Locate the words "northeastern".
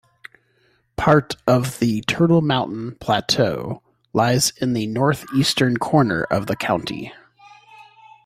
4.87-5.77